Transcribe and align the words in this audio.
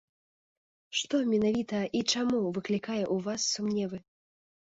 Што 0.99 1.19
менавіта 1.33 1.81
і 1.99 2.01
чаму 2.13 2.39
выклікае 2.57 3.03
ў 3.03 3.25
вас 3.27 3.41
сумневы? 3.53 3.97